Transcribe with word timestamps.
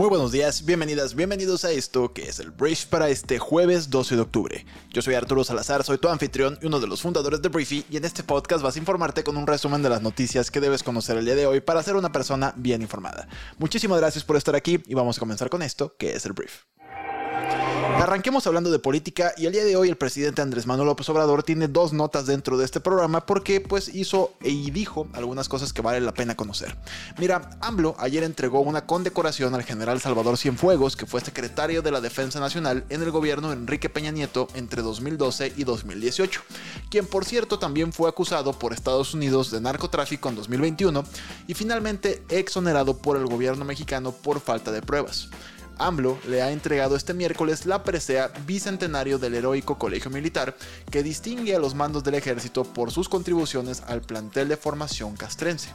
Muy 0.00 0.08
buenos 0.08 0.32
días, 0.32 0.64
bienvenidas, 0.64 1.14
bienvenidos 1.14 1.66
a 1.66 1.72
esto 1.72 2.14
que 2.14 2.22
es 2.22 2.40
el 2.40 2.52
Brief 2.52 2.86
para 2.86 3.10
este 3.10 3.38
jueves 3.38 3.90
12 3.90 4.16
de 4.16 4.22
octubre. 4.22 4.64
Yo 4.94 5.02
soy 5.02 5.12
Arturo 5.12 5.44
Salazar, 5.44 5.84
soy 5.84 5.98
tu 5.98 6.08
anfitrión 6.08 6.58
y 6.62 6.68
uno 6.68 6.80
de 6.80 6.86
los 6.86 7.02
fundadores 7.02 7.42
de 7.42 7.50
Briefy 7.50 7.84
y 7.90 7.98
en 7.98 8.06
este 8.06 8.22
podcast 8.22 8.64
vas 8.64 8.76
a 8.76 8.78
informarte 8.78 9.22
con 9.24 9.36
un 9.36 9.46
resumen 9.46 9.82
de 9.82 9.90
las 9.90 10.00
noticias 10.00 10.50
que 10.50 10.60
debes 10.60 10.82
conocer 10.82 11.18
el 11.18 11.26
día 11.26 11.34
de 11.34 11.44
hoy 11.44 11.60
para 11.60 11.82
ser 11.82 11.96
una 11.96 12.12
persona 12.12 12.54
bien 12.56 12.80
informada. 12.80 13.28
Muchísimas 13.58 13.98
gracias 13.98 14.24
por 14.24 14.38
estar 14.38 14.56
aquí 14.56 14.82
y 14.86 14.94
vamos 14.94 15.18
a 15.18 15.20
comenzar 15.20 15.50
con 15.50 15.60
esto 15.60 15.94
que 15.98 16.16
es 16.16 16.24
el 16.24 16.32
Brief. 16.32 16.62
Arranquemos 17.96 18.46
hablando 18.46 18.70
de 18.70 18.78
política 18.78 19.32
y 19.36 19.46
el 19.46 19.52
día 19.52 19.64
de 19.64 19.76
hoy 19.76 19.88
el 19.88 19.96
presidente 19.96 20.40
Andrés 20.40 20.66
Manuel 20.66 20.88
López 20.88 21.08
Obrador 21.08 21.42
tiene 21.42 21.68
dos 21.68 21.92
notas 21.92 22.26
dentro 22.26 22.56
de 22.56 22.64
este 22.64 22.80
programa 22.80 23.26
porque 23.26 23.60
pues 23.60 23.88
hizo 23.94 24.32
y 24.42 24.70
dijo 24.70 25.08
algunas 25.12 25.48
cosas 25.48 25.72
que 25.72 25.82
vale 25.82 26.00
la 26.00 26.14
pena 26.14 26.34
conocer. 26.34 26.76
Mira, 27.18 27.50
AMLO 27.60 27.96
ayer 27.98 28.22
entregó 28.22 28.60
una 28.60 28.86
condecoración 28.86 29.54
al 29.54 29.64
general 29.64 30.00
Salvador 30.00 30.38
Cienfuegos, 30.38 30.96
que 30.96 31.06
fue 31.06 31.20
secretario 31.20 31.82
de 31.82 31.90
la 31.90 32.00
Defensa 32.00 32.40
Nacional 32.40 32.84
en 32.88 33.02
el 33.02 33.10
gobierno 33.10 33.48
de 33.48 33.56
Enrique 33.56 33.90
Peña 33.90 34.10
Nieto 34.10 34.48
entre 34.54 34.82
2012 34.82 35.52
y 35.56 35.64
2018, 35.64 36.40
quien 36.90 37.06
por 37.06 37.24
cierto 37.24 37.58
también 37.58 37.92
fue 37.92 38.08
acusado 38.08 38.58
por 38.58 38.72
Estados 38.72 39.14
Unidos 39.14 39.50
de 39.50 39.60
narcotráfico 39.60 40.28
en 40.28 40.36
2021 40.36 41.04
y 41.46 41.54
finalmente 41.54 42.22
exonerado 42.28 42.96
por 42.96 43.16
el 43.16 43.26
gobierno 43.26 43.64
mexicano 43.64 44.12
por 44.12 44.40
falta 44.40 44.72
de 44.72 44.82
pruebas. 44.82 45.28
AMLO 45.80 46.18
le 46.28 46.42
ha 46.42 46.52
entregado 46.52 46.94
este 46.94 47.14
miércoles 47.14 47.66
la 47.66 47.82
presea 47.82 48.30
bicentenario 48.46 49.18
del 49.18 49.34
heroico 49.34 49.78
colegio 49.78 50.10
militar 50.10 50.56
que 50.90 51.02
distingue 51.02 51.56
a 51.56 51.58
los 51.58 51.74
mandos 51.74 52.04
del 52.04 52.14
ejército 52.14 52.64
por 52.64 52.90
sus 52.90 53.08
contribuciones 53.08 53.82
al 53.86 54.02
plantel 54.02 54.48
de 54.48 54.56
formación 54.56 55.16
castrense. 55.16 55.70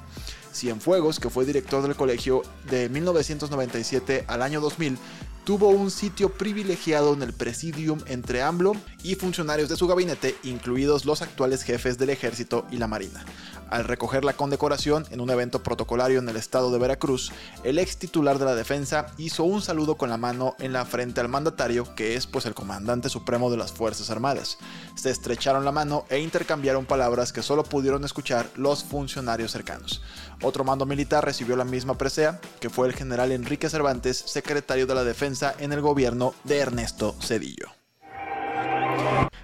Cienfuegos, 0.54 1.20
que 1.20 1.30
fue 1.30 1.46
director 1.46 1.84
del 1.84 1.96
colegio 1.96 2.44
de 2.70 2.88
1997 2.88 4.26
al 4.28 4.42
año 4.42 4.62
2000, 4.62 4.98
tuvo 5.46 5.70
un 5.70 5.92
sitio 5.92 6.30
privilegiado 6.30 7.14
en 7.14 7.22
el 7.22 7.34
presidium 7.34 8.00
entre 8.08 8.42
AMLO 8.42 8.74
y 9.04 9.16
funcionarios 9.16 9.70
de 9.70 9.78
su 9.78 9.88
gabinete, 9.88 10.36
incluidos 10.44 11.06
los 11.06 11.22
actuales 11.22 11.62
jefes 11.64 11.98
del 11.98 12.10
ejército 12.10 12.66
y 12.72 12.78
la 12.78 12.88
marina. 12.88 13.24
Al 13.70 13.84
recoger 13.84 14.24
la 14.24 14.34
condecoración 14.34 15.06
en 15.10 15.22
un 15.22 15.30
evento 15.30 15.64
protocolario 15.64 16.20
en 16.20 16.30
el 16.30 16.36
estado 16.36 16.72
de 16.72 16.78
Veracruz, 16.78 17.32
el 17.64 17.80
ex 17.80 17.98
titular 17.98 18.38
de 18.38 18.46
la 18.46 18.56
defensa 18.56 19.08
hizo 19.18 19.44
un 19.44 19.62
saludo 19.62 19.96
con 19.98 20.10
la 20.10 20.18
mano 20.18 20.56
en 20.60 20.72
la 20.72 20.86
frente 20.86 21.20
al 21.22 21.30
mandatario, 21.30 21.96
que 21.96 22.16
es 22.16 22.28
pues 22.28 22.46
el 22.46 22.54
comandante 22.54 23.10
supremo 23.10 23.50
de 23.50 23.58
las 23.58 23.72
Fuerzas 23.72 24.10
Armadas. 24.10 24.58
Se 24.96 25.10
estrecharon 25.10 25.66
la 25.66 25.72
mano 25.72 26.06
e 26.10 26.20
intercambiaron 26.20 26.86
palabras 26.86 27.34
que 27.34 27.42
solo 27.42 27.64
pudieron 27.64 28.06
escuchar 28.06 28.48
los 28.56 28.84
funcionarios 28.84 29.52
cercanos. 29.52 30.02
Otro 30.42 30.64
mando 30.64 30.86
militar 30.86 31.26
recibió 31.26 31.56
la 31.56 31.66
misma 31.66 31.98
presea, 31.98 32.40
que 32.60 32.70
fue 32.70 32.88
el 32.88 32.94
general 32.94 33.32
Enrique 33.32 33.70
Cervantes, 33.70 34.18
secretario 34.18 34.86
de 34.86 34.96
la 34.96 35.04
Defensa 35.04 35.56
en 35.60 35.74
el 35.74 35.82
gobierno 35.82 36.34
de 36.44 36.60
Ernesto 36.60 37.16
Cedillo. 37.20 37.75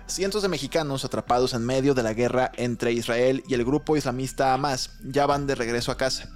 Cientos 0.07 0.41
de 0.41 0.49
mexicanos 0.49 1.05
atrapados 1.05 1.53
en 1.53 1.65
medio 1.65 1.93
de 1.93 2.03
la 2.03 2.13
guerra 2.13 2.51
entre 2.57 2.91
Israel 2.91 3.43
y 3.47 3.53
el 3.53 3.63
grupo 3.63 3.95
islamista 3.95 4.53
Hamas 4.53 4.91
ya 5.03 5.25
van 5.25 5.47
de 5.47 5.55
regreso 5.55 5.91
a 5.91 5.97
casa. 5.97 6.29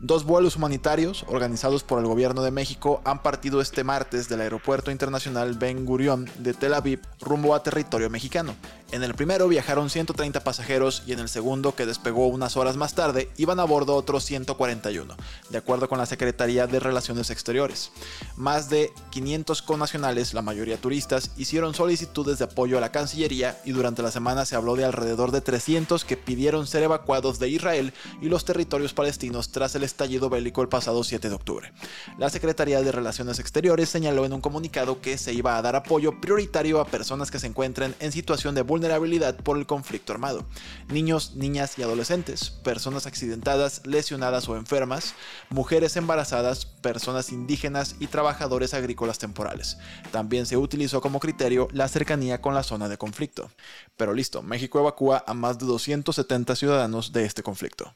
Dos 0.00 0.24
vuelos 0.24 0.56
humanitarios 0.56 1.24
organizados 1.28 1.82
por 1.82 1.98
el 1.98 2.06
gobierno 2.06 2.42
de 2.42 2.50
México 2.50 3.00
han 3.04 3.22
partido 3.22 3.62
este 3.62 3.84
martes 3.84 4.28
del 4.28 4.42
Aeropuerto 4.42 4.90
Internacional 4.90 5.54
Ben 5.54 5.86
Gurion 5.86 6.28
de 6.40 6.52
Tel 6.52 6.74
Aviv 6.74 7.00
rumbo 7.20 7.54
a 7.54 7.62
territorio 7.62 8.10
mexicano. 8.10 8.54
En 8.92 9.02
el 9.02 9.14
primero 9.14 9.48
viajaron 9.48 9.90
130 9.90 10.44
pasajeros 10.44 11.02
y 11.06 11.12
en 11.12 11.18
el 11.18 11.28
segundo, 11.28 11.74
que 11.74 11.86
despegó 11.86 12.28
unas 12.28 12.56
horas 12.56 12.76
más 12.76 12.94
tarde, 12.94 13.28
iban 13.36 13.58
a 13.58 13.64
bordo 13.64 13.96
otros 13.96 14.24
141, 14.24 15.16
de 15.50 15.58
acuerdo 15.58 15.88
con 15.88 15.98
la 15.98 16.06
Secretaría 16.06 16.66
de 16.66 16.78
Relaciones 16.78 17.30
Exteriores. 17.30 17.90
Más 18.36 18.70
de 18.70 18.92
500 19.10 19.62
connacionales, 19.62 20.32
la 20.34 20.42
mayoría 20.42 20.76
turistas, 20.76 21.32
hicieron 21.36 21.74
solicitudes 21.74 22.38
de 22.38 22.44
apoyo 22.44 22.78
a 22.78 22.80
la 22.80 22.92
Cancillería 22.92 23.60
y 23.64 23.72
durante 23.72 24.02
la 24.02 24.10
semana 24.10 24.44
se 24.44 24.54
habló 24.54 24.76
de 24.76 24.84
alrededor 24.84 25.32
de 25.32 25.40
300 25.40 26.04
que 26.04 26.16
pidieron 26.16 26.66
ser 26.66 26.82
evacuados 26.82 27.38
de 27.38 27.48
Israel 27.48 27.92
y 28.20 28.28
los 28.28 28.44
territorios 28.44 28.94
palestinos 28.94 29.50
tras 29.50 29.74
el 29.74 29.82
estallido 29.82 30.30
bélico 30.30 30.62
el 30.62 30.68
pasado 30.68 31.02
7 31.02 31.28
de 31.28 31.34
octubre. 31.34 31.72
La 32.18 32.30
Secretaría 32.30 32.80
de 32.82 32.92
Relaciones 32.92 33.38
Exteriores 33.38 33.88
señaló 33.88 34.24
en 34.24 34.32
un 34.32 34.40
comunicado 34.40 35.00
que 35.00 35.18
se 35.18 35.32
iba 35.32 35.56
a 35.56 35.62
dar 35.62 35.76
apoyo 35.76 36.20
prioritario 36.20 36.80
a 36.80 36.86
personas 36.86 37.30
que 37.30 37.38
se 37.38 37.46
encuentren 37.46 37.94
en 37.98 38.12
situación 38.12 38.54
de 38.54 38.62
vulnerabilidad 38.74 39.36
por 39.36 39.56
el 39.56 39.66
conflicto 39.66 40.12
armado. 40.12 40.44
Niños, 40.88 41.36
niñas 41.36 41.78
y 41.78 41.84
adolescentes, 41.84 42.50
personas 42.50 43.06
accidentadas, 43.06 43.82
lesionadas 43.86 44.48
o 44.48 44.56
enfermas, 44.56 45.14
mujeres 45.48 45.96
embarazadas, 45.96 46.66
personas 46.66 47.30
indígenas 47.30 47.94
y 48.00 48.08
trabajadores 48.08 48.74
agrícolas 48.74 49.20
temporales. 49.20 49.78
También 50.10 50.44
se 50.44 50.56
utilizó 50.56 51.00
como 51.00 51.20
criterio 51.20 51.68
la 51.70 51.86
cercanía 51.86 52.40
con 52.40 52.52
la 52.52 52.64
zona 52.64 52.88
de 52.88 52.98
conflicto. 52.98 53.48
Pero 53.96 54.12
listo, 54.12 54.42
México 54.42 54.80
evacúa 54.80 55.22
a 55.24 55.34
más 55.34 55.60
de 55.60 55.66
270 55.66 56.56
ciudadanos 56.56 57.12
de 57.12 57.26
este 57.26 57.44
conflicto. 57.44 57.94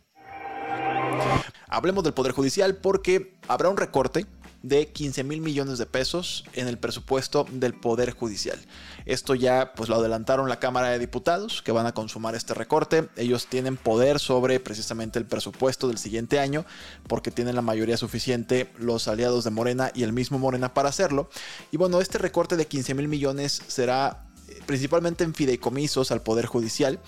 Hablemos 1.67 2.05
del 2.05 2.15
Poder 2.15 2.31
Judicial 2.31 2.77
porque 2.77 3.37
habrá 3.49 3.69
un 3.69 3.77
recorte 3.77 4.27
de 4.63 4.89
15 4.89 5.25
mil 5.25 5.41
millones 5.41 5.79
de 5.79 5.87
pesos 5.87 6.45
en 6.55 6.69
el 6.69 6.79
presupuesto 6.79 7.47
del 7.51 7.75
Poder 7.75 8.13
Judicial. 8.13 8.59
Esto 9.07 9.35
ya 9.35 9.73
pues 9.75 9.89
lo 9.89 9.97
adelantaron 9.97 10.49
la 10.49 10.59
Cámara 10.59 10.91
de 10.91 10.99
Diputados 10.99 11.63
que 11.63 11.73
van 11.73 11.87
a 11.87 11.93
consumar 11.93 12.35
este 12.35 12.55
recorte. 12.55 13.09
Ellos 13.17 13.47
tienen 13.47 13.77
poder 13.77 14.19
sobre 14.19 14.61
precisamente 14.61 15.19
el 15.19 15.27
presupuesto 15.27 15.89
del 15.89 15.99
siguiente 15.99 16.41
año 16.41 16.65
porque 17.07 17.31
tienen 17.31 17.55
la 17.55 17.63
mayoría 17.63 17.97
suficiente 17.97 18.71
los 18.79 19.09
aliados 19.09 19.45
de 19.45 19.51
Morena 19.51 19.91
y 19.95 20.03
el 20.03 20.13
mismo 20.13 20.39
Morena 20.39 20.75
para 20.75 20.89
hacerlo. 20.89 21.31
Y 21.71 21.77
bueno, 21.77 22.01
este 22.01 22.19
recorte 22.19 22.57
de 22.57 22.67
15 22.67 22.95
mil 22.95 23.09
millones 23.09 23.63
será 23.69 24.25
eh, 24.49 24.61
principalmente 24.67 25.25
en 25.25 25.35
fideicomisos 25.35 26.11
al 26.11 26.23
Poder 26.23 26.47
Judicial 26.47 26.99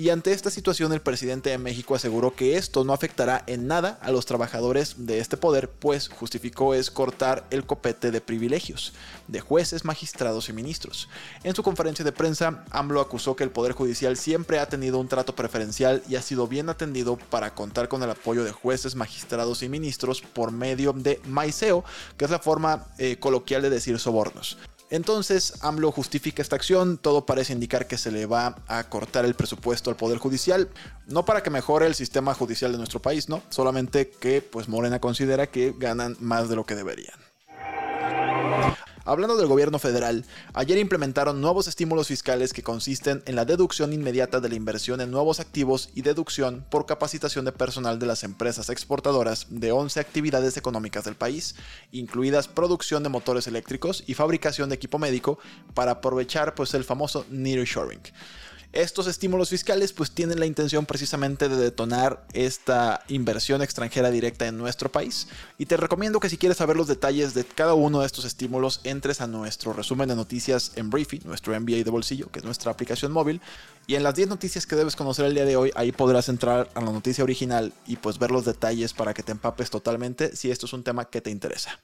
y 0.00 0.08
ante 0.08 0.32
esta 0.32 0.48
situación 0.48 0.94
el 0.94 1.02
presidente 1.02 1.50
de 1.50 1.58
México 1.58 1.94
aseguró 1.94 2.34
que 2.34 2.56
esto 2.56 2.84
no 2.84 2.94
afectará 2.94 3.44
en 3.46 3.66
nada 3.66 3.98
a 4.00 4.10
los 4.10 4.24
trabajadores 4.24 4.94
de 4.96 5.18
este 5.18 5.36
poder, 5.36 5.68
pues 5.68 6.08
justificó 6.08 6.72
es 6.72 6.90
cortar 6.90 7.46
el 7.50 7.66
copete 7.66 8.10
de 8.10 8.22
privilegios 8.22 8.94
de 9.28 9.40
jueces, 9.40 9.84
magistrados 9.84 10.48
y 10.48 10.54
ministros. 10.54 11.10
En 11.44 11.54
su 11.54 11.62
conferencia 11.62 12.02
de 12.02 12.12
prensa, 12.12 12.64
AMLO 12.70 13.02
acusó 13.02 13.36
que 13.36 13.44
el 13.44 13.50
Poder 13.50 13.72
Judicial 13.72 14.16
siempre 14.16 14.58
ha 14.58 14.70
tenido 14.70 14.98
un 14.98 15.08
trato 15.08 15.34
preferencial 15.34 16.02
y 16.08 16.16
ha 16.16 16.22
sido 16.22 16.48
bien 16.48 16.70
atendido 16.70 17.18
para 17.18 17.54
contar 17.54 17.88
con 17.88 18.02
el 18.02 18.08
apoyo 18.08 18.42
de 18.42 18.52
jueces, 18.52 18.94
magistrados 18.94 19.62
y 19.62 19.68
ministros 19.68 20.22
por 20.22 20.50
medio 20.50 20.94
de 20.94 21.20
maiceo, 21.26 21.84
que 22.16 22.24
es 22.24 22.30
la 22.30 22.38
forma 22.38 22.86
eh, 22.96 23.18
coloquial 23.20 23.60
de 23.60 23.68
decir 23.68 23.98
sobornos. 23.98 24.56
Entonces, 24.90 25.54
AMLO 25.62 25.92
justifica 25.92 26.42
esta 26.42 26.56
acción, 26.56 26.98
todo 26.98 27.24
parece 27.24 27.52
indicar 27.52 27.86
que 27.86 27.96
se 27.96 28.10
le 28.10 28.26
va 28.26 28.56
a 28.66 28.84
cortar 28.88 29.24
el 29.24 29.34
presupuesto 29.34 29.88
al 29.88 29.96
Poder 29.96 30.18
Judicial, 30.18 30.68
no 31.06 31.24
para 31.24 31.42
que 31.42 31.50
mejore 31.50 31.86
el 31.86 31.94
sistema 31.94 32.34
judicial 32.34 32.72
de 32.72 32.78
nuestro 32.78 33.00
país, 33.00 33.28
no, 33.28 33.42
solamente 33.50 34.10
que 34.10 34.42
pues 34.42 34.68
Morena 34.68 35.00
considera 35.00 35.46
que 35.46 35.72
ganan 35.78 36.16
más 36.18 36.48
de 36.48 36.56
lo 36.56 36.66
que 36.66 36.74
deberían. 36.74 37.29
Hablando 39.10 39.36
del 39.36 39.48
gobierno 39.48 39.80
federal, 39.80 40.24
ayer 40.54 40.78
implementaron 40.78 41.40
nuevos 41.40 41.66
estímulos 41.66 42.06
fiscales 42.06 42.52
que 42.52 42.62
consisten 42.62 43.24
en 43.26 43.34
la 43.34 43.44
deducción 43.44 43.92
inmediata 43.92 44.38
de 44.38 44.48
la 44.48 44.54
inversión 44.54 45.00
en 45.00 45.10
nuevos 45.10 45.40
activos 45.40 45.90
y 45.96 46.02
deducción 46.02 46.64
por 46.70 46.86
capacitación 46.86 47.44
de 47.44 47.50
personal 47.50 47.98
de 47.98 48.06
las 48.06 48.22
empresas 48.22 48.70
exportadoras 48.70 49.48
de 49.50 49.72
11 49.72 49.98
actividades 49.98 50.56
económicas 50.56 51.06
del 51.06 51.16
país, 51.16 51.56
incluidas 51.90 52.46
producción 52.46 53.02
de 53.02 53.08
motores 53.08 53.48
eléctricos 53.48 54.04
y 54.06 54.14
fabricación 54.14 54.68
de 54.68 54.76
equipo 54.76 55.00
médico 55.00 55.40
para 55.74 55.90
aprovechar 55.90 56.54
pues 56.54 56.72
el 56.74 56.84
famoso 56.84 57.26
nearshoring. 57.30 58.02
Estos 58.72 59.08
estímulos 59.08 59.48
fiscales 59.48 59.92
pues 59.92 60.12
tienen 60.12 60.38
la 60.38 60.46
intención 60.46 60.86
precisamente 60.86 61.48
de 61.48 61.56
detonar 61.56 62.24
esta 62.32 63.02
inversión 63.08 63.62
extranjera 63.62 64.12
directa 64.12 64.46
en 64.46 64.58
nuestro 64.58 64.92
país 64.92 65.26
y 65.58 65.66
te 65.66 65.76
recomiendo 65.76 66.20
que 66.20 66.28
si 66.28 66.38
quieres 66.38 66.58
saber 66.58 66.76
los 66.76 66.86
detalles 66.86 67.34
de 67.34 67.44
cada 67.44 67.74
uno 67.74 68.00
de 68.00 68.06
estos 68.06 68.24
estímulos 68.24 68.80
entres 68.84 69.20
a 69.20 69.26
nuestro 69.26 69.72
resumen 69.72 70.08
de 70.08 70.14
noticias 70.14 70.70
en 70.76 70.88
Briefy, 70.88 71.20
nuestro 71.24 71.58
MBA 71.58 71.82
de 71.82 71.90
bolsillo, 71.90 72.30
que 72.30 72.38
es 72.38 72.44
nuestra 72.44 72.70
aplicación 72.70 73.10
móvil 73.10 73.40
y 73.88 73.96
en 73.96 74.04
las 74.04 74.14
10 74.14 74.28
noticias 74.28 74.68
que 74.68 74.76
debes 74.76 74.94
conocer 74.94 75.24
el 75.24 75.34
día 75.34 75.44
de 75.44 75.56
hoy 75.56 75.72
ahí 75.74 75.90
podrás 75.90 76.28
entrar 76.28 76.70
a 76.74 76.80
la 76.80 76.92
noticia 76.92 77.24
original 77.24 77.72
y 77.88 77.96
pues 77.96 78.20
ver 78.20 78.30
los 78.30 78.44
detalles 78.44 78.92
para 78.92 79.14
que 79.14 79.24
te 79.24 79.32
empapes 79.32 79.70
totalmente 79.70 80.36
si 80.36 80.48
esto 80.48 80.66
es 80.66 80.72
un 80.72 80.84
tema 80.84 81.06
que 81.06 81.20
te 81.20 81.30
interesa. 81.30 81.80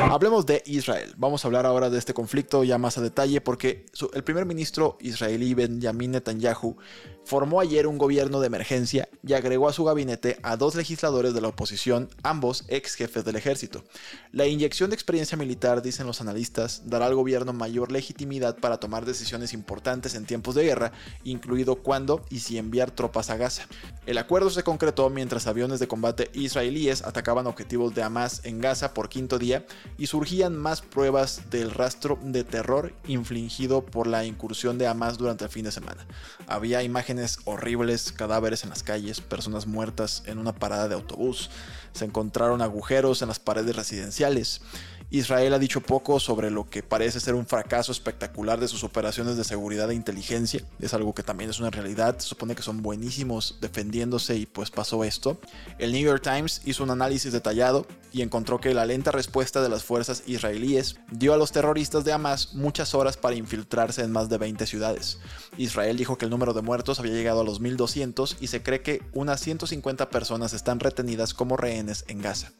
Hablemos 0.00 0.46
de 0.46 0.62
Israel. 0.64 1.12
Vamos 1.16 1.44
a 1.44 1.48
hablar 1.48 1.66
ahora 1.66 1.90
de 1.90 1.98
este 1.98 2.14
conflicto 2.14 2.64
ya 2.64 2.78
más 2.78 2.96
a 2.96 3.02
detalle 3.02 3.40
porque 3.40 3.84
el 4.14 4.24
primer 4.24 4.46
ministro 4.46 4.96
israelí 5.00 5.52
Benjamin 5.54 6.12
Netanyahu 6.12 6.76
formó 7.24 7.60
ayer 7.60 7.86
un 7.86 7.98
gobierno 7.98 8.40
de 8.40 8.46
emergencia 8.46 9.06
y 9.22 9.34
agregó 9.34 9.68
a 9.68 9.74
su 9.74 9.84
gabinete 9.84 10.38
a 10.42 10.56
dos 10.56 10.74
legisladores 10.74 11.34
de 11.34 11.42
la 11.42 11.48
oposición, 11.48 12.08
ambos 12.22 12.64
ex 12.68 12.94
jefes 12.94 13.22
del 13.22 13.36
ejército. 13.36 13.84
La 14.32 14.46
inyección 14.46 14.88
de 14.88 14.94
experiencia 14.94 15.36
militar, 15.36 15.82
dicen 15.82 16.06
los 16.06 16.22
analistas, 16.22 16.84
dará 16.86 17.04
al 17.04 17.14
gobierno 17.14 17.52
mayor 17.52 17.92
legitimidad 17.92 18.56
para 18.56 18.78
tomar 18.78 19.04
decisiones 19.04 19.52
importantes 19.52 20.14
en 20.14 20.24
tiempos 20.24 20.54
de 20.54 20.64
guerra, 20.64 20.92
incluido 21.22 21.82
cuándo 21.82 22.24
y 22.30 22.38
si 22.38 22.56
enviar 22.56 22.92
tropas 22.92 23.28
a 23.28 23.36
Gaza. 23.36 23.66
El 24.06 24.16
acuerdo 24.16 24.48
se 24.48 24.62
concretó 24.62 25.10
mientras 25.10 25.46
aviones 25.46 25.80
de 25.80 25.88
combate 25.88 26.30
israelíes 26.32 27.02
atacaban 27.02 27.46
objetivos 27.46 27.94
de 27.94 28.02
Hamas 28.02 28.40
en 28.44 28.58
Gaza 28.58 28.94
por 28.94 29.10
quinto 29.10 29.38
día 29.38 29.66
y 29.96 30.06
surgían 30.06 30.56
más 30.56 30.82
pruebas 30.82 31.50
del 31.50 31.70
rastro 31.70 32.18
de 32.22 32.44
terror 32.44 32.92
infligido 33.06 33.84
por 33.84 34.06
la 34.06 34.24
incursión 34.24 34.78
de 34.78 34.86
Hamas 34.86 35.18
durante 35.18 35.44
el 35.44 35.50
fin 35.50 35.64
de 35.64 35.72
semana. 35.72 36.06
Había 36.46 36.82
imágenes 36.82 37.38
horribles, 37.44 38.12
cadáveres 38.12 38.64
en 38.64 38.70
las 38.70 38.82
calles, 38.82 39.20
personas 39.20 39.66
muertas 39.66 40.22
en 40.26 40.38
una 40.38 40.54
parada 40.54 40.88
de 40.88 40.94
autobús, 40.94 41.50
se 41.92 42.04
encontraron 42.04 42.62
agujeros 42.62 43.22
en 43.22 43.28
las 43.28 43.40
paredes 43.40 43.74
residenciales. 43.74 44.60
Israel 45.10 45.54
ha 45.54 45.58
dicho 45.58 45.80
poco 45.80 46.20
sobre 46.20 46.50
lo 46.50 46.68
que 46.68 46.82
parece 46.82 47.18
ser 47.18 47.34
un 47.34 47.46
fracaso 47.46 47.92
espectacular 47.92 48.60
de 48.60 48.68
sus 48.68 48.84
operaciones 48.84 49.38
de 49.38 49.44
seguridad 49.44 49.90
e 49.90 49.94
inteligencia. 49.94 50.62
Es 50.80 50.92
algo 50.92 51.14
que 51.14 51.22
también 51.22 51.48
es 51.48 51.58
una 51.58 51.70
realidad. 51.70 52.18
Se 52.18 52.28
supone 52.28 52.54
que 52.54 52.62
son 52.62 52.82
buenísimos 52.82 53.56
defendiéndose 53.62 54.36
y 54.36 54.44
pues 54.44 54.70
pasó 54.70 55.04
esto. 55.04 55.40
El 55.78 55.92
New 55.92 56.02
York 56.02 56.22
Times 56.22 56.60
hizo 56.66 56.84
un 56.84 56.90
análisis 56.90 57.32
detallado 57.32 57.86
y 58.12 58.20
encontró 58.20 58.60
que 58.60 58.74
la 58.74 58.84
lenta 58.84 59.10
respuesta 59.10 59.62
de 59.62 59.70
las 59.70 59.82
fuerzas 59.82 60.24
israelíes 60.26 60.96
dio 61.10 61.32
a 61.32 61.38
los 61.38 61.52
terroristas 61.52 62.04
de 62.04 62.12
Hamas 62.12 62.54
muchas 62.54 62.94
horas 62.94 63.16
para 63.16 63.36
infiltrarse 63.36 64.02
en 64.02 64.12
más 64.12 64.28
de 64.28 64.36
20 64.36 64.66
ciudades. 64.66 65.18
Israel 65.56 65.96
dijo 65.96 66.18
que 66.18 66.26
el 66.26 66.30
número 66.30 66.52
de 66.52 66.62
muertos 66.62 66.98
había 66.98 67.12
llegado 67.12 67.40
a 67.40 67.44
los 67.44 67.60
1200 67.60 68.36
y 68.40 68.48
se 68.48 68.62
cree 68.62 68.82
que 68.82 69.02
unas 69.14 69.40
150 69.40 70.10
personas 70.10 70.52
están 70.52 70.80
retenidas 70.80 71.32
como 71.32 71.56
rehenes 71.56 72.04
en 72.08 72.20
Gaza. 72.20 72.52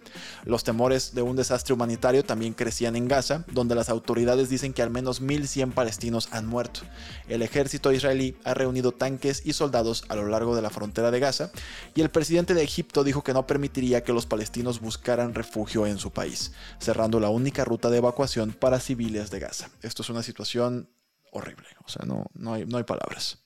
Los 0.44 0.64
temores 0.64 1.14
de 1.14 1.22
un 1.22 1.36
desastre 1.36 1.74
humanitario 1.74 2.24
también 2.24 2.37
también 2.38 2.54
crecían 2.54 2.94
en 2.94 3.08
Gaza, 3.08 3.44
donde 3.50 3.74
las 3.74 3.88
autoridades 3.88 4.48
dicen 4.48 4.72
que 4.72 4.80
al 4.80 4.90
menos 4.90 5.20
1.100 5.20 5.72
palestinos 5.72 6.28
han 6.30 6.46
muerto. 6.46 6.82
El 7.26 7.42
ejército 7.42 7.90
israelí 7.90 8.36
ha 8.44 8.54
reunido 8.54 8.92
tanques 8.92 9.42
y 9.44 9.54
soldados 9.54 10.04
a 10.08 10.14
lo 10.14 10.28
largo 10.28 10.54
de 10.54 10.62
la 10.62 10.70
frontera 10.70 11.10
de 11.10 11.18
Gaza, 11.18 11.50
y 11.96 12.00
el 12.00 12.10
presidente 12.10 12.54
de 12.54 12.62
Egipto 12.62 13.02
dijo 13.02 13.24
que 13.24 13.34
no 13.34 13.48
permitiría 13.48 14.04
que 14.04 14.12
los 14.12 14.24
palestinos 14.24 14.78
buscaran 14.78 15.34
refugio 15.34 15.84
en 15.84 15.98
su 15.98 16.12
país, 16.12 16.52
cerrando 16.78 17.18
la 17.18 17.28
única 17.28 17.64
ruta 17.64 17.90
de 17.90 17.98
evacuación 17.98 18.52
para 18.52 18.78
civiles 18.78 19.32
de 19.32 19.40
Gaza. 19.40 19.68
Esto 19.82 20.02
es 20.02 20.10
una 20.10 20.22
situación 20.22 20.88
horrible, 21.32 21.66
o 21.84 21.88
sea, 21.88 22.06
no, 22.06 22.26
no, 22.34 22.54
hay, 22.54 22.66
no 22.66 22.78
hay 22.78 22.84
palabras. 22.84 23.40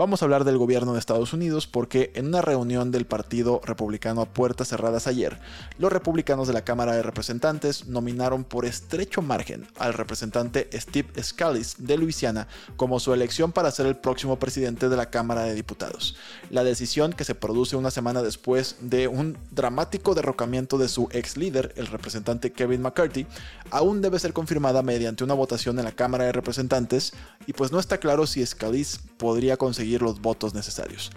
Vamos 0.00 0.22
a 0.22 0.24
hablar 0.24 0.44
del 0.44 0.56
gobierno 0.56 0.94
de 0.94 0.98
Estados 0.98 1.34
Unidos 1.34 1.66
porque 1.66 2.10
en 2.14 2.28
una 2.28 2.40
reunión 2.40 2.90
del 2.90 3.04
Partido 3.04 3.60
Republicano 3.62 4.22
a 4.22 4.32
puertas 4.32 4.68
cerradas 4.68 5.06
ayer, 5.06 5.38
los 5.76 5.92
republicanos 5.92 6.48
de 6.48 6.54
la 6.54 6.64
Cámara 6.64 6.94
de 6.94 7.02
Representantes 7.02 7.86
nominaron 7.86 8.44
por 8.44 8.64
estrecho 8.64 9.20
margen 9.20 9.66
al 9.78 9.92
representante 9.92 10.70
Steve 10.72 11.22
Scalise 11.22 11.76
de 11.80 11.98
Luisiana 11.98 12.48
como 12.76 12.98
su 12.98 13.12
elección 13.12 13.52
para 13.52 13.70
ser 13.70 13.84
el 13.84 13.96
próximo 13.96 14.38
presidente 14.38 14.88
de 14.88 14.96
la 14.96 15.10
Cámara 15.10 15.42
de 15.42 15.54
Diputados. 15.54 16.16
La 16.48 16.64
decisión 16.64 17.12
que 17.12 17.24
se 17.24 17.34
produce 17.34 17.76
una 17.76 17.90
semana 17.90 18.22
después 18.22 18.76
de 18.80 19.06
un 19.06 19.36
dramático 19.50 20.14
derrocamiento 20.14 20.78
de 20.78 20.88
su 20.88 21.08
ex 21.12 21.36
líder, 21.36 21.74
el 21.76 21.88
representante 21.88 22.52
Kevin 22.52 22.80
McCarthy, 22.80 23.26
aún 23.70 24.00
debe 24.00 24.18
ser 24.18 24.32
confirmada 24.32 24.82
mediante 24.82 25.24
una 25.24 25.34
votación 25.34 25.78
en 25.78 25.84
la 25.84 25.92
Cámara 25.92 26.24
de 26.24 26.32
Representantes 26.32 27.12
y 27.46 27.52
pues 27.52 27.70
no 27.70 27.78
está 27.78 27.98
claro 27.98 28.26
si 28.26 28.44
Scalise 28.46 28.98
podría 29.18 29.49
conseguir 29.56 30.02
los 30.02 30.20
votos 30.20 30.54
necesarios. 30.54 31.10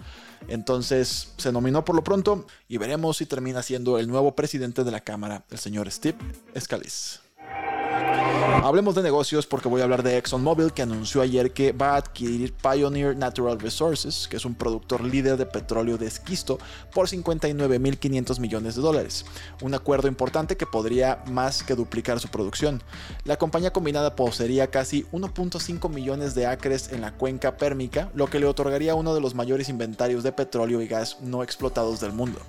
Entonces 0.48 1.32
se 1.36 1.52
nominó 1.52 1.84
por 1.84 1.96
lo 1.96 2.04
pronto 2.04 2.46
y 2.68 2.76
veremos 2.76 3.16
si 3.16 3.26
termina 3.26 3.62
siendo 3.62 3.98
el 3.98 4.08
nuevo 4.08 4.34
presidente 4.36 4.84
de 4.84 4.90
la 4.90 5.00
Cámara, 5.00 5.44
el 5.50 5.58
señor 5.58 5.90
Steve 5.90 6.18
Scalise. 6.58 7.23
Hablemos 8.44 8.94
de 8.94 9.02
negocios 9.02 9.46
porque 9.46 9.68
voy 9.68 9.80
a 9.80 9.84
hablar 9.84 10.02
de 10.02 10.18
ExxonMobil 10.18 10.72
que 10.72 10.82
anunció 10.82 11.22
ayer 11.22 11.52
que 11.52 11.72
va 11.72 11.92
a 11.92 11.96
adquirir 11.96 12.52
Pioneer 12.52 13.16
Natural 13.16 13.58
Resources, 13.58 14.28
que 14.28 14.36
es 14.36 14.44
un 14.44 14.54
productor 14.54 15.02
líder 15.02 15.38
de 15.38 15.46
petróleo 15.46 15.96
de 15.96 16.06
esquisto, 16.06 16.58
por 16.92 17.08
59.500 17.08 18.40
millones 18.40 18.76
de 18.76 18.82
dólares. 18.82 19.24
Un 19.62 19.74
acuerdo 19.74 20.08
importante 20.08 20.58
que 20.58 20.66
podría 20.66 21.22
más 21.26 21.62
que 21.62 21.74
duplicar 21.74 22.20
su 22.20 22.28
producción. 22.28 22.82
La 23.24 23.38
compañía 23.38 23.72
combinada 23.72 24.14
poseería 24.14 24.70
casi 24.70 25.04
1.5 25.12 25.88
millones 25.88 26.34
de 26.34 26.46
acres 26.46 26.90
en 26.92 27.00
la 27.00 27.12
cuenca 27.12 27.56
pérmica, 27.56 28.10
lo 28.14 28.26
que 28.28 28.40
le 28.40 28.46
otorgaría 28.46 28.94
uno 28.94 29.14
de 29.14 29.22
los 29.22 29.34
mayores 29.34 29.70
inventarios 29.70 30.22
de 30.22 30.32
petróleo 30.32 30.82
y 30.82 30.86
gas 30.86 31.18
no 31.22 31.42
explotados 31.42 32.00
del 32.00 32.12
mundo. 32.12 32.40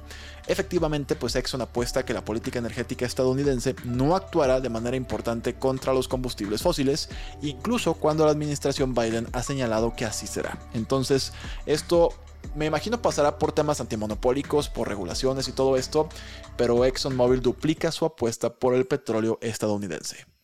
Efectivamente, 0.47 1.15
pues 1.15 1.35
Exxon 1.35 1.61
apuesta 1.61 2.05
que 2.05 2.13
la 2.13 2.23
política 2.23 2.59
energética 2.59 3.05
estadounidense 3.05 3.75
no 3.83 4.15
actuará 4.15 4.59
de 4.59 4.69
manera 4.69 4.95
importante 4.95 5.55
contra 5.55 5.93
los 5.93 6.07
combustibles 6.07 6.61
fósiles, 6.61 7.09
incluso 7.41 7.95
cuando 7.95 8.25
la 8.25 8.31
administración 8.31 8.93
Biden 8.93 9.27
ha 9.33 9.41
señalado 9.41 9.95
que 9.95 10.05
así 10.05 10.27
será. 10.27 10.59
Entonces, 10.73 11.33
esto 11.65 12.13
me 12.53 12.65
imagino 12.65 13.01
pasará 13.01 13.39
por 13.39 13.51
temas 13.51 13.81
antimonopólicos, 13.81 14.69
por 14.69 14.87
regulaciones 14.87 15.47
y 15.47 15.51
todo 15.51 15.77
esto, 15.77 16.09
pero 16.57 16.85
ExxonMobil 16.85 17.41
duplica 17.41 17.91
su 17.91 18.05
apuesta 18.05 18.53
por 18.53 18.75
el 18.75 18.85
petróleo 18.85 19.39
estadounidense. 19.41 20.34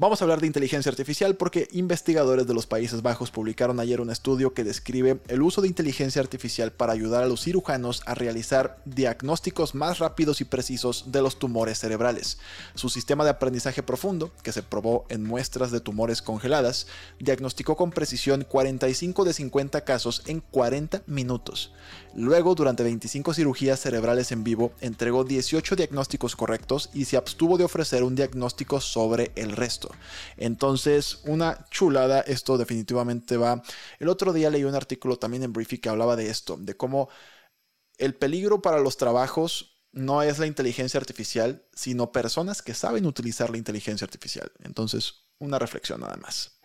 Vamos 0.00 0.20
a 0.20 0.24
hablar 0.26 0.40
de 0.40 0.46
inteligencia 0.46 0.90
artificial 0.90 1.34
porque 1.34 1.66
investigadores 1.72 2.46
de 2.46 2.54
los 2.54 2.68
Países 2.68 3.02
Bajos 3.02 3.32
publicaron 3.32 3.80
ayer 3.80 4.00
un 4.00 4.10
estudio 4.10 4.54
que 4.54 4.62
describe 4.62 5.18
el 5.26 5.42
uso 5.42 5.60
de 5.60 5.66
inteligencia 5.66 6.22
artificial 6.22 6.70
para 6.70 6.92
ayudar 6.92 7.24
a 7.24 7.26
los 7.26 7.42
cirujanos 7.42 8.02
a 8.06 8.14
realizar 8.14 8.80
diagnósticos 8.84 9.74
más 9.74 9.98
rápidos 9.98 10.40
y 10.40 10.44
precisos 10.44 11.06
de 11.10 11.20
los 11.20 11.40
tumores 11.40 11.80
cerebrales. 11.80 12.38
Su 12.76 12.90
sistema 12.90 13.24
de 13.24 13.30
aprendizaje 13.30 13.82
profundo, 13.82 14.30
que 14.44 14.52
se 14.52 14.62
probó 14.62 15.04
en 15.08 15.24
muestras 15.24 15.72
de 15.72 15.80
tumores 15.80 16.22
congeladas, 16.22 16.86
diagnosticó 17.18 17.74
con 17.74 17.90
precisión 17.90 18.46
45 18.48 19.24
de 19.24 19.32
50 19.32 19.80
casos 19.80 20.22
en 20.26 20.42
40 20.42 21.02
minutos. 21.08 21.72
Luego, 22.14 22.54
durante 22.54 22.84
25 22.84 23.34
cirugías 23.34 23.80
cerebrales 23.80 24.30
en 24.30 24.44
vivo, 24.44 24.70
entregó 24.80 25.24
18 25.24 25.74
diagnósticos 25.74 26.36
correctos 26.36 26.88
y 26.94 27.06
se 27.06 27.16
abstuvo 27.16 27.58
de 27.58 27.64
ofrecer 27.64 28.04
un 28.04 28.14
diagnóstico 28.14 28.80
sobre 28.80 29.32
el 29.34 29.56
resto. 29.56 29.87
Entonces, 30.36 31.20
una 31.24 31.66
chulada, 31.70 32.20
esto 32.20 32.58
definitivamente 32.58 33.36
va. 33.36 33.62
El 33.98 34.08
otro 34.08 34.32
día 34.32 34.50
leí 34.50 34.64
un 34.64 34.74
artículo 34.74 35.18
también 35.18 35.42
en 35.42 35.52
Briefy 35.52 35.78
que 35.78 35.88
hablaba 35.88 36.16
de 36.16 36.30
esto, 36.30 36.56
de 36.58 36.76
cómo 36.76 37.08
el 37.96 38.14
peligro 38.14 38.62
para 38.62 38.80
los 38.80 38.96
trabajos 38.96 39.78
no 39.92 40.22
es 40.22 40.38
la 40.38 40.46
inteligencia 40.46 40.98
artificial, 40.98 41.66
sino 41.72 42.12
personas 42.12 42.62
que 42.62 42.74
saben 42.74 43.06
utilizar 43.06 43.50
la 43.50 43.58
inteligencia 43.58 44.04
artificial. 44.04 44.52
Entonces, 44.62 45.26
una 45.38 45.58
reflexión 45.58 46.00
nada 46.00 46.16
más. 46.16 46.60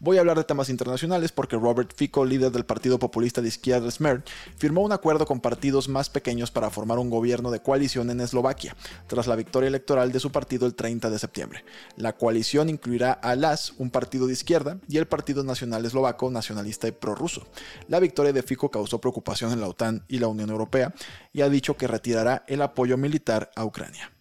Voy 0.00 0.16
a 0.16 0.20
hablar 0.20 0.36
de 0.36 0.44
temas 0.44 0.68
internacionales 0.68 1.32
porque 1.32 1.56
Robert 1.56 1.92
Fico, 1.94 2.24
líder 2.24 2.52
del 2.52 2.64
Partido 2.64 2.98
Populista 2.98 3.42
de 3.42 3.48
Izquierda 3.48 3.90
Smer, 3.90 4.22
firmó 4.56 4.82
un 4.82 4.92
acuerdo 4.92 5.26
con 5.26 5.40
partidos 5.40 5.88
más 5.88 6.10
pequeños 6.10 6.50
para 6.50 6.70
formar 6.70 6.98
un 6.98 7.10
gobierno 7.10 7.50
de 7.50 7.60
coalición 7.60 8.10
en 8.10 8.20
Eslovaquia, 8.20 8.76
tras 9.06 9.26
la 9.26 9.36
victoria 9.36 9.68
electoral 9.68 10.12
de 10.12 10.20
su 10.20 10.30
partido 10.30 10.66
el 10.66 10.74
30 10.74 11.10
de 11.10 11.18
septiembre. 11.18 11.64
La 11.96 12.14
coalición 12.14 12.68
incluirá 12.68 13.12
a 13.12 13.34
LAS, 13.34 13.74
un 13.78 13.90
partido 13.90 14.26
de 14.26 14.34
izquierda, 14.34 14.78
y 14.88 14.98
el 14.98 15.06
Partido 15.06 15.42
Nacional 15.42 15.84
Eslovaco, 15.84 16.30
nacionalista 16.30 16.86
y 16.88 16.92
prorruso. 16.92 17.46
La 17.88 18.00
victoria 18.00 18.32
de 18.32 18.42
Fico 18.42 18.70
causó 18.70 19.00
preocupación 19.00 19.52
en 19.52 19.60
la 19.60 19.68
OTAN 19.68 20.04
y 20.08 20.18
la 20.18 20.28
Unión 20.28 20.50
Europea 20.50 20.94
y 21.32 21.40
ha 21.42 21.48
dicho 21.48 21.76
que 21.76 21.88
retirará 21.88 22.44
el 22.46 22.62
apoyo 22.62 22.96
militar 22.96 23.50
a 23.56 23.64
Ucrania. 23.64 24.12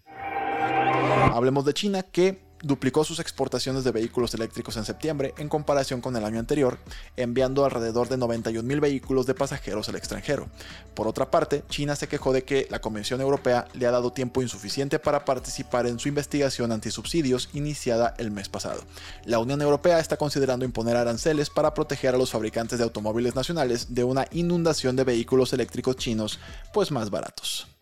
Hablemos 1.32 1.66
de 1.66 1.74
China, 1.74 2.04
que 2.04 2.46
duplicó 2.66 3.04
sus 3.04 3.20
exportaciones 3.20 3.84
de 3.84 3.92
vehículos 3.92 4.34
eléctricos 4.34 4.76
en 4.76 4.86
septiembre 4.86 5.36
en 5.38 5.50
comparación 5.50 6.02
con 6.02 6.16
el 6.16 6.26
año 6.26 6.40
anterior, 6.40 6.80
enviando 7.16 7.64
alrededor 7.64 8.10
de 8.10 8.18
91 8.18 8.68
mil 8.68 8.80
vehículos 8.80 9.28
de 9.28 9.36
pasajeros 9.36 9.88
al 9.88 9.96
extranjero. 9.96 10.48
Por 10.96 11.08
otra 11.08 11.30
parte, 11.30 11.64
China 11.70 11.96
se 11.96 12.08
quejó 12.08 12.34
de 12.34 12.44
que 12.44 12.68
la 12.72 12.82
Comisión 12.82 13.22
Europea 13.22 13.68
le 13.74 13.86
ha 13.86 13.92
dado 13.92 14.12
tiempo 14.12 14.42
insuficiente 14.42 14.98
para 14.98 15.26
participar 15.26 15.86
en 15.86 16.00
su 16.00 16.08
investigación 16.08 16.72
antisubsidios 16.72 17.50
iniciada 17.54 18.16
el 18.18 18.32
mes 18.32 18.50
pasado. 18.50 18.82
La 19.26 19.38
Unión 19.38 19.62
Europea 19.62 20.00
está 20.00 20.18
considerando 20.18 20.66
imponer 20.66 20.98
aranceles 20.98 21.52
para 21.52 21.74
proteger 21.76 22.16
a 22.16 22.18
los 22.18 22.32
fabricantes 22.32 22.80
de 22.80 22.84
automóviles 22.84 23.36
nacionales 23.36 23.94
de 23.94 24.04
una 24.04 24.26
inundación 24.32 24.96
de 24.96 25.04
vehículos 25.04 25.54
eléctricos 25.54 25.98
chinos, 25.98 26.40
pues 26.74 26.92
más 26.92 27.12
baratos. 27.12 27.75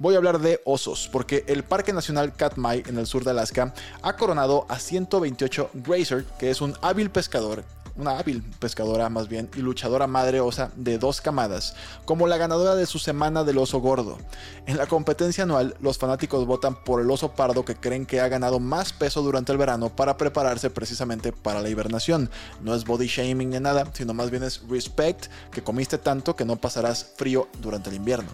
Voy 0.00 0.14
a 0.14 0.18
hablar 0.18 0.40
de 0.40 0.60
osos, 0.64 1.08
porque 1.10 1.44
el 1.46 1.64
Parque 1.64 1.92
Nacional 1.92 2.34
Katmai 2.34 2.82
en 2.86 2.98
el 2.98 3.06
sur 3.06 3.24
de 3.24 3.30
Alaska 3.30 3.72
ha 4.02 4.16
coronado 4.16 4.66
a 4.68 4.78
128 4.78 5.70
Grazer, 5.74 6.24
que 6.38 6.50
es 6.50 6.60
un 6.60 6.74
hábil 6.82 7.10
pescador 7.10 7.64
una 7.96 8.18
hábil 8.18 8.42
pescadora 8.58 9.08
más 9.08 9.28
bien 9.28 9.48
y 9.56 9.60
luchadora 9.60 10.06
madre 10.06 10.40
osa 10.40 10.70
de 10.76 10.98
dos 10.98 11.20
camadas, 11.20 11.74
como 12.04 12.26
la 12.26 12.36
ganadora 12.36 12.74
de 12.74 12.86
su 12.86 12.98
semana 12.98 13.44
del 13.44 13.58
oso 13.58 13.80
gordo. 13.80 14.18
En 14.66 14.76
la 14.76 14.86
competencia 14.86 15.44
anual, 15.44 15.76
los 15.80 15.98
fanáticos 15.98 16.46
votan 16.46 16.82
por 16.84 17.00
el 17.00 17.10
oso 17.10 17.32
pardo 17.32 17.64
que 17.64 17.76
creen 17.76 18.06
que 18.06 18.20
ha 18.20 18.28
ganado 18.28 18.60
más 18.60 18.92
peso 18.92 19.22
durante 19.22 19.52
el 19.52 19.58
verano 19.58 19.88
para 19.88 20.16
prepararse 20.16 20.70
precisamente 20.70 21.32
para 21.32 21.60
la 21.60 21.68
hibernación. 21.68 22.30
No 22.62 22.74
es 22.74 22.84
body 22.84 23.06
shaming 23.06 23.50
ni 23.50 23.60
nada, 23.60 23.90
sino 23.92 24.14
más 24.14 24.30
bien 24.30 24.42
es 24.42 24.62
respect, 24.68 25.26
que 25.50 25.62
comiste 25.62 25.98
tanto 25.98 26.36
que 26.36 26.44
no 26.44 26.56
pasarás 26.56 27.12
frío 27.16 27.48
durante 27.60 27.90
el 27.90 27.96
invierno. 27.96 28.30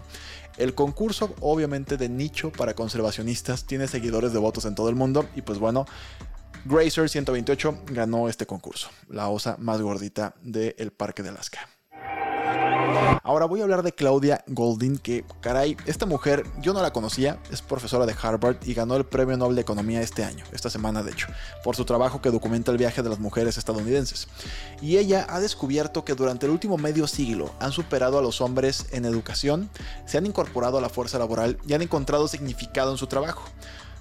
El 0.57 0.75
concurso, 0.75 1.33
obviamente 1.41 1.97
de 1.97 2.09
nicho 2.09 2.51
para 2.51 2.75
conservacionistas, 2.75 3.65
tiene 3.65 3.87
seguidores 3.87 4.33
devotos 4.33 4.65
en 4.65 4.75
todo 4.75 4.89
el 4.89 4.95
mundo 4.95 5.25
y 5.35 5.41
pues 5.41 5.57
bueno, 5.57 5.87
Gracer 6.65 7.09
128 7.09 7.79
ganó 7.87 8.29
este 8.29 8.45
concurso, 8.45 8.89
la 9.09 9.27
osa 9.27 9.57
más 9.59 9.81
gordita 9.81 10.33
del 10.41 10.91
Parque 10.91 11.21
de 11.21 11.29
Alaska. 11.29 11.67
Ahora 13.21 13.45
voy 13.45 13.59
a 13.59 13.63
hablar 13.63 13.83
de 13.83 13.93
Claudia 13.93 14.43
Goldin, 14.47 14.97
que 14.97 15.25
caray, 15.41 15.75
esta 15.85 16.05
mujer 16.05 16.45
yo 16.61 16.73
no 16.73 16.81
la 16.81 16.93
conocía, 16.93 17.37
es 17.51 17.61
profesora 17.61 18.05
de 18.05 18.15
Harvard 18.21 18.57
y 18.65 18.73
ganó 18.73 18.95
el 18.95 19.05
Premio 19.05 19.35
Nobel 19.35 19.55
de 19.55 19.61
Economía 19.61 20.01
este 20.01 20.23
año, 20.23 20.45
esta 20.53 20.69
semana 20.69 21.03
de 21.03 21.11
hecho, 21.11 21.27
por 21.63 21.75
su 21.75 21.83
trabajo 21.83 22.21
que 22.21 22.31
documenta 22.31 22.71
el 22.71 22.77
viaje 22.77 23.01
de 23.01 23.09
las 23.09 23.19
mujeres 23.19 23.57
estadounidenses. 23.57 24.27
Y 24.81 24.97
ella 24.97 25.25
ha 25.29 25.41
descubierto 25.41 26.05
que 26.05 26.15
durante 26.15 26.45
el 26.45 26.51
último 26.51 26.77
medio 26.77 27.07
siglo 27.07 27.53
han 27.59 27.73
superado 27.73 28.17
a 28.17 28.21
los 28.21 28.39
hombres 28.39 28.87
en 28.91 29.03
educación, 29.03 29.69
se 30.05 30.17
han 30.17 30.25
incorporado 30.25 30.77
a 30.77 30.81
la 30.81 30.89
fuerza 30.89 31.19
laboral 31.19 31.57
y 31.67 31.73
han 31.73 31.81
encontrado 31.81 32.27
significado 32.29 32.91
en 32.91 32.97
su 32.97 33.07
trabajo. 33.07 33.43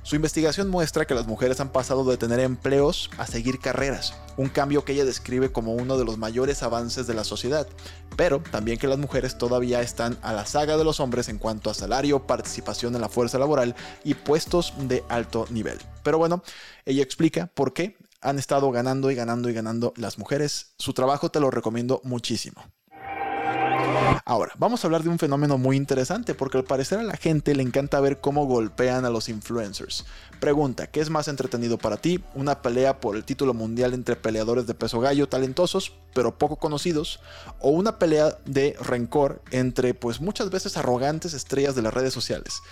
Su 0.04 0.16
investigación 0.16 0.68
muestra 0.68 1.06
que 1.06 1.14
las 1.14 1.28
mujeres 1.28 1.60
han 1.60 1.70
pasado 1.70 2.04
de 2.04 2.16
tener 2.16 2.40
empleos 2.40 3.08
a 3.18 3.26
seguir 3.26 3.60
carreras, 3.60 4.14
un 4.36 4.48
cambio 4.48 4.84
que 4.84 4.92
ella 4.92 5.04
describe 5.04 5.52
como 5.52 5.74
uno 5.74 5.96
de 5.96 6.04
los 6.04 6.18
mayores 6.18 6.64
avances 6.64 7.06
de 7.06 7.14
la 7.14 7.22
sociedad, 7.22 7.68
pero 8.16 8.42
también 8.50 8.78
que 8.78 8.88
las 8.88 8.98
mujeres 8.98 9.38
todavía 9.38 9.80
están 9.80 10.18
a 10.22 10.32
la 10.32 10.44
saga 10.44 10.76
de 10.76 10.82
los 10.82 10.98
hombres 10.98 11.28
en 11.28 11.38
cuanto 11.38 11.70
a 11.70 11.74
salario, 11.74 12.26
participación 12.26 12.96
en 12.96 13.00
la 13.00 13.08
fuerza 13.08 13.38
laboral 13.38 13.76
y 14.02 14.14
puestos 14.14 14.74
de 14.76 15.04
alto 15.08 15.46
nivel. 15.50 15.78
Pero 16.02 16.18
bueno, 16.18 16.42
ella 16.84 17.04
explica 17.04 17.46
por 17.54 17.72
qué 17.72 17.96
han 18.20 18.40
estado 18.40 18.72
ganando 18.72 19.08
y 19.12 19.14
ganando 19.14 19.50
y 19.50 19.52
ganando 19.52 19.92
las 19.96 20.18
mujeres. 20.18 20.74
Su 20.78 20.94
trabajo 20.94 21.30
te 21.30 21.38
lo 21.38 21.52
recomiendo 21.52 22.00
muchísimo. 22.02 22.64
Ahora, 24.24 24.52
vamos 24.56 24.82
a 24.82 24.86
hablar 24.86 25.02
de 25.02 25.08
un 25.08 25.18
fenómeno 25.18 25.58
muy 25.58 25.76
interesante 25.76 26.34
porque 26.34 26.58
al 26.58 26.64
parecer 26.64 26.98
a 26.98 27.02
la 27.02 27.16
gente 27.16 27.54
le 27.54 27.62
encanta 27.62 28.00
ver 28.00 28.20
cómo 28.20 28.46
golpean 28.46 29.04
a 29.04 29.10
los 29.10 29.28
influencers. 29.28 30.04
Pregunta, 30.40 30.86
¿qué 30.86 31.00
es 31.00 31.10
más 31.10 31.28
entretenido 31.28 31.78
para 31.78 31.96
ti? 31.96 32.22
¿Una 32.34 32.62
pelea 32.62 33.00
por 33.00 33.16
el 33.16 33.24
título 33.24 33.54
mundial 33.54 33.94
entre 33.94 34.16
peleadores 34.16 34.66
de 34.66 34.74
peso 34.74 35.00
gallo 35.00 35.28
talentosos 35.28 35.92
pero 36.14 36.38
poco 36.38 36.56
conocidos? 36.56 37.20
¿O 37.58 37.70
una 37.70 37.98
pelea 37.98 38.38
de 38.44 38.76
rencor 38.80 39.42
entre 39.50 39.94
pues 39.94 40.20
muchas 40.20 40.50
veces 40.50 40.76
arrogantes 40.76 41.34
estrellas 41.34 41.74
de 41.74 41.82
las 41.82 41.94
redes 41.94 42.12
sociales? 42.12 42.62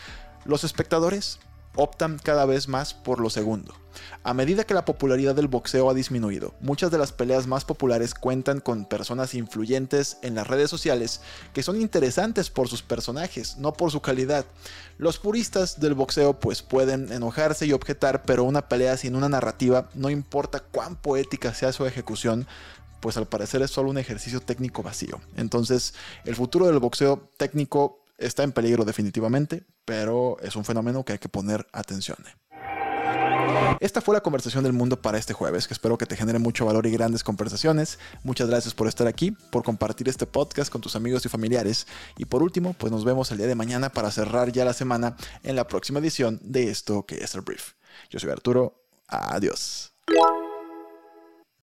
Los 0.44 0.64
espectadores 0.64 1.38
optan 1.74 2.18
cada 2.22 2.44
vez 2.44 2.68
más 2.68 2.94
por 2.94 3.20
lo 3.20 3.30
segundo. 3.30 3.74
A 4.22 4.34
medida 4.34 4.64
que 4.64 4.74
la 4.74 4.84
popularidad 4.84 5.34
del 5.34 5.48
boxeo 5.48 5.90
ha 5.90 5.94
disminuido, 5.94 6.54
muchas 6.60 6.90
de 6.90 6.98
las 6.98 7.12
peleas 7.12 7.46
más 7.46 7.64
populares 7.64 8.14
cuentan 8.14 8.60
con 8.60 8.84
personas 8.84 9.34
influyentes 9.34 10.18
en 10.22 10.34
las 10.34 10.46
redes 10.46 10.70
sociales 10.70 11.20
que 11.52 11.62
son 11.62 11.80
interesantes 11.80 12.50
por 12.50 12.68
sus 12.68 12.82
personajes, 12.82 13.56
no 13.56 13.72
por 13.72 13.90
su 13.90 14.00
calidad. 14.00 14.44
Los 14.98 15.18
puristas 15.18 15.80
del 15.80 15.94
boxeo 15.94 16.38
pues 16.38 16.62
pueden 16.62 17.10
enojarse 17.12 17.66
y 17.66 17.72
objetar, 17.72 18.22
pero 18.22 18.44
una 18.44 18.68
pelea 18.68 18.96
sin 18.96 19.16
una 19.16 19.28
narrativa, 19.28 19.88
no 19.94 20.10
importa 20.10 20.60
cuán 20.60 20.96
poética 20.96 21.54
sea 21.54 21.72
su 21.72 21.86
ejecución, 21.86 22.46
pues 23.00 23.16
al 23.16 23.26
parecer 23.26 23.62
es 23.62 23.70
solo 23.70 23.90
un 23.90 23.98
ejercicio 23.98 24.40
técnico 24.40 24.82
vacío. 24.82 25.20
Entonces, 25.36 25.94
el 26.24 26.36
futuro 26.36 26.66
del 26.66 26.78
boxeo 26.78 27.28
técnico 27.38 27.99
está 28.20 28.44
en 28.44 28.52
peligro 28.52 28.84
definitivamente, 28.84 29.64
pero 29.84 30.36
es 30.40 30.54
un 30.54 30.64
fenómeno 30.64 31.04
que 31.04 31.14
hay 31.14 31.18
que 31.18 31.28
poner 31.28 31.66
atención. 31.72 32.18
Esta 33.80 34.00
fue 34.00 34.14
la 34.14 34.20
conversación 34.20 34.62
del 34.62 34.72
mundo 34.72 35.00
para 35.00 35.18
este 35.18 35.32
jueves, 35.32 35.66
que 35.66 35.74
espero 35.74 35.98
que 35.98 36.06
te 36.06 36.16
genere 36.16 36.38
mucho 36.38 36.66
valor 36.66 36.86
y 36.86 36.90
grandes 36.90 37.24
conversaciones. 37.24 37.98
Muchas 38.22 38.48
gracias 38.48 38.74
por 38.74 38.86
estar 38.86 39.06
aquí, 39.06 39.32
por 39.50 39.64
compartir 39.64 40.08
este 40.08 40.26
podcast 40.26 40.70
con 40.70 40.80
tus 40.80 40.96
amigos 40.96 41.24
y 41.24 41.28
familiares. 41.28 41.86
Y 42.16 42.26
por 42.26 42.42
último, 42.42 42.74
pues 42.74 42.92
nos 42.92 43.04
vemos 43.04 43.30
el 43.30 43.38
día 43.38 43.46
de 43.46 43.54
mañana 43.54 43.90
para 43.90 44.10
cerrar 44.10 44.52
ya 44.52 44.64
la 44.64 44.72
semana 44.72 45.16
en 45.42 45.56
la 45.56 45.66
próxima 45.66 45.98
edición 45.98 46.38
de 46.42 46.70
esto 46.70 47.04
que 47.06 47.16
es 47.16 47.34
el 47.34 47.40
brief. 47.40 47.72
Yo 48.10 48.18
soy 48.18 48.30
Arturo, 48.30 48.84
adiós. 49.08 49.92